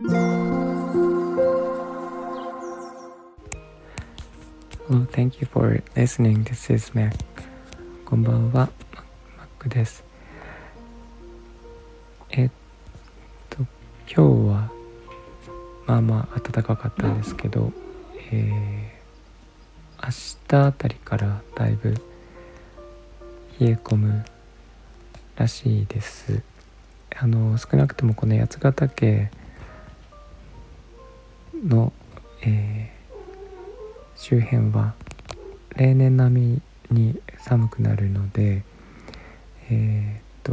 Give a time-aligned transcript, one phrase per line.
[0.00, 0.14] Hello,
[5.10, 6.44] thank you for listening.
[6.44, 7.16] This is Mac.
[8.04, 8.68] こんばんは、
[9.58, 10.04] Mac です。
[12.30, 12.50] えっ
[13.50, 13.66] と、
[14.06, 14.70] 今日は
[15.88, 17.72] まあまあ暖かかったんですけど、
[18.30, 20.10] えー、明
[20.46, 21.94] 日あたりからだいぶ
[23.58, 24.24] 冷え込む
[25.34, 26.40] らしいです。
[27.16, 29.28] あの少なくともこの八ヶ岳
[31.64, 31.92] の、
[32.42, 34.94] えー、周辺は
[35.76, 38.62] 例年並みに寒くなるので
[39.70, 40.52] えー、っと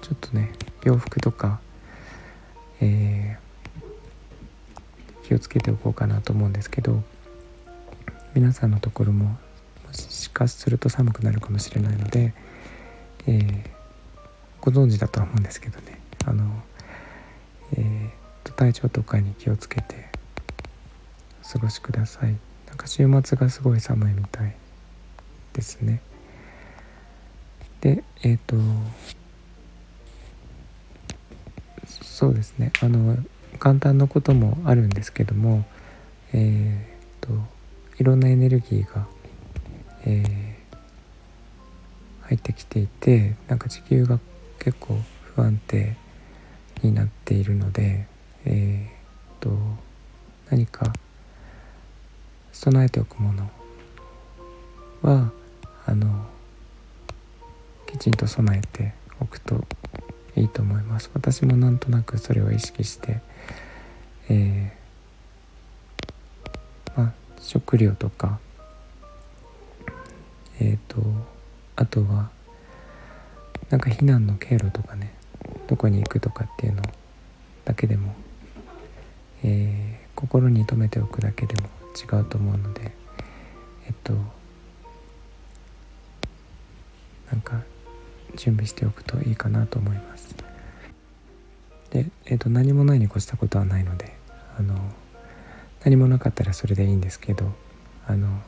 [0.00, 0.52] ちょっとね
[0.84, 1.60] 洋服とか、
[2.80, 7.02] えー、気をつけておこうかなと思うんですけど
[8.34, 9.24] 皆さんのところも
[9.90, 12.32] もしかすると寒くなるかもしれないので、
[13.26, 13.60] えー、
[14.60, 16.00] ご存知だとは思うんですけどね。
[16.26, 16.62] あの、
[17.76, 20.10] えー、体調とかに気をつけて
[21.42, 22.36] お過ごしください。
[22.68, 24.54] なんか週末がすごい寒いみたい
[25.54, 26.02] ですね。
[27.80, 28.56] でえっ、ー、と
[32.02, 32.72] そうですね。
[32.82, 33.16] あの
[33.58, 35.64] 簡単なこともあるんですけども
[36.32, 37.32] えっ、ー、と
[37.98, 39.06] いろんなエネルギーが、
[40.04, 44.20] えー、入ってきていてなんか地球が
[44.58, 44.98] 結構
[45.34, 45.96] 不安定
[46.82, 48.06] になっているので
[48.44, 49.50] えっ、と
[50.50, 50.92] 何か
[52.52, 53.50] 備えておくもの
[55.02, 55.30] は
[55.86, 56.26] あの
[57.86, 59.64] きちんと備えておくと
[60.36, 61.10] いいと思います。
[61.14, 63.20] 私もなんとなくそれを意識して、
[64.28, 68.38] えー、まあ、食料とか
[70.60, 71.02] えっ、ー、と
[71.76, 72.30] あとは
[73.70, 75.12] なんか避難の経路とかね
[75.70, 76.82] どこに行くとかっていうの
[77.64, 78.12] だけでも、
[79.44, 82.90] えー、心に留めておくだけでも違うと思うので
[83.86, 84.14] えっと
[87.30, 87.62] なんか
[88.34, 90.34] 準備しておくといいかなと思います。
[91.90, 94.12] で、えーと、何もないに越したことはないので
[94.58, 94.74] あの
[95.84, 97.52] 何もなかったらそれでいいんですけど
[98.08, 98.42] あの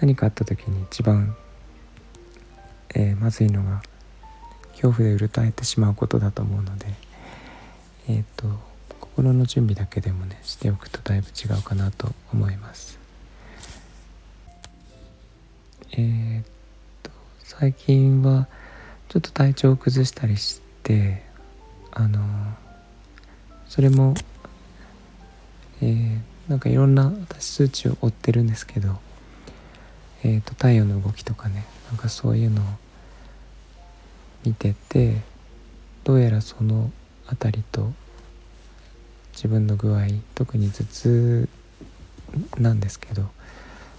[0.00, 1.34] 何かあった時に一番、
[2.94, 3.82] えー、まずいのが
[4.72, 6.86] 恐怖でうるたえてしまうことだと思うので
[8.08, 8.48] えっ、ー、と
[9.00, 12.98] 心の準備だけでもねしておくとだいぶ違うかなと思います。
[15.92, 16.44] えー、っ
[17.02, 17.10] と
[17.42, 18.46] 最近は
[19.08, 21.22] ちょっと体調を崩したりして
[21.90, 22.20] あの
[23.66, 24.14] それも
[25.82, 29.00] えー、なんかいろんな私数値を追ってるんですけど、
[30.22, 32.64] えーと、太陽の動きとかねなんかそういうのを
[34.44, 35.20] 見てて
[36.04, 36.90] どうやらその
[37.26, 37.92] 辺りと
[39.32, 41.48] 自分の具合特に頭痛
[42.58, 43.26] なんですけど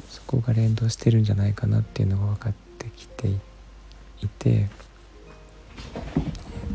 [0.09, 3.39] そこが連動してるんじゃないかなっていうのが分かってきてい
[4.39, 4.67] て。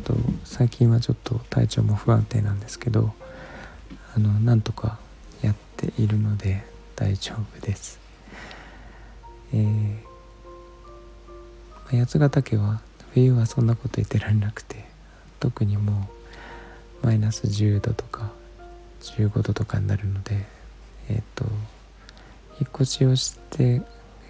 [0.07, 3.13] と最近はちょっと体調も不安定なんですけど
[4.15, 4.99] あのなんとか
[5.43, 8.01] やっているので大丈夫です。
[9.53, 12.81] えー、八ヶ岳は
[13.17, 14.85] 冬はそんなこと言ってられなくて
[15.41, 16.07] 特にも
[17.03, 18.31] うマイナス10度とか
[19.01, 20.45] 15度とかになるので
[21.09, 21.47] えっ、ー、と
[22.61, 23.81] 引っ越しをして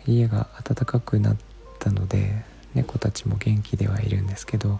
[0.07, 1.37] 家が暖かくなっ
[1.81, 2.45] たので
[2.75, 4.79] 猫たちも元気ではいるんですけど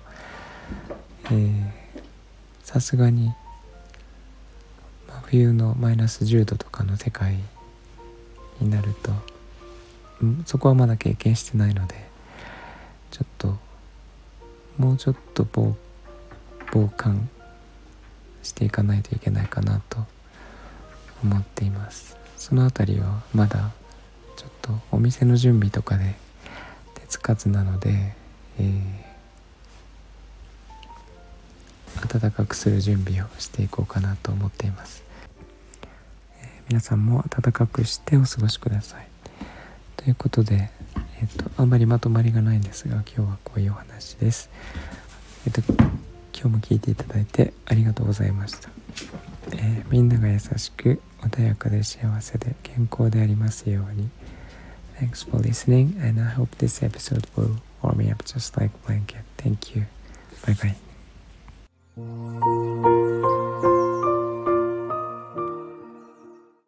[2.63, 3.33] さすがに
[5.09, 7.39] 真冬のマイナス10度とかの世界
[8.61, 9.11] になると
[10.45, 12.09] そこはまだ経験してないので
[13.11, 13.66] ちょっと
[14.79, 15.75] もうちょっと防
[16.73, 17.29] 防寒
[18.43, 19.99] していかないといけないかなと
[21.23, 22.17] 思っています。
[22.37, 23.71] その辺りはまだ
[24.37, 26.15] ちょっとお店の準備とかで
[26.95, 28.15] 手つかずなので、
[28.59, 29.07] えー
[31.97, 35.03] 暖かくする準備をしていこうかなと思っています、
[36.43, 39.09] えー、皆さんも暖かくしてお過ごしください。
[39.97, 40.71] ということで、
[41.21, 44.51] えーと、あんまりまとまりがないんですが今日はこういうお話です
[45.47, 48.69] えっ、と今日も聞いていただいてありがとうございました、
[49.53, 54.09] えー、みんなが優しく穏やかで幸せで健康でありますように
[54.99, 59.25] Thanks for listening and I hope this episode will warm me up just like blanket.
[59.37, 59.87] Thank you.
[60.47, 60.75] Bye
[61.97, 62.93] bye.